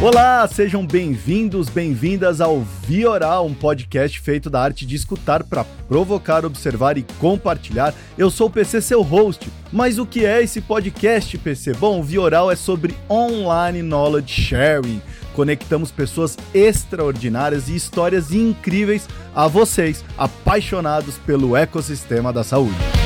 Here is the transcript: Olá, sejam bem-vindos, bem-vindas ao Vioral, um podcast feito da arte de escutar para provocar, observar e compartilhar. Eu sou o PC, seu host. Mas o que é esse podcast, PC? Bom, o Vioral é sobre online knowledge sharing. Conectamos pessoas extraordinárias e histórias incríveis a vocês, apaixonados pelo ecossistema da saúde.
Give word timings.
Olá, 0.00 0.46
sejam 0.46 0.86
bem-vindos, 0.86 1.68
bem-vindas 1.68 2.40
ao 2.40 2.60
Vioral, 2.86 3.44
um 3.44 3.52
podcast 3.52 4.20
feito 4.20 4.48
da 4.48 4.62
arte 4.62 4.86
de 4.86 4.94
escutar 4.94 5.42
para 5.42 5.64
provocar, 5.64 6.44
observar 6.44 6.96
e 6.96 7.04
compartilhar. 7.18 7.92
Eu 8.16 8.30
sou 8.30 8.46
o 8.46 8.50
PC, 8.50 8.80
seu 8.80 9.02
host. 9.02 9.50
Mas 9.72 9.98
o 9.98 10.06
que 10.06 10.24
é 10.24 10.40
esse 10.40 10.60
podcast, 10.60 11.36
PC? 11.36 11.74
Bom, 11.74 11.98
o 11.98 12.04
Vioral 12.04 12.48
é 12.48 12.54
sobre 12.54 12.94
online 13.10 13.82
knowledge 13.82 14.40
sharing. 14.40 15.02
Conectamos 15.34 15.90
pessoas 15.90 16.38
extraordinárias 16.54 17.68
e 17.68 17.74
histórias 17.74 18.32
incríveis 18.32 19.08
a 19.34 19.48
vocês, 19.48 20.04
apaixonados 20.16 21.18
pelo 21.18 21.56
ecossistema 21.56 22.32
da 22.32 22.44
saúde. 22.44 22.97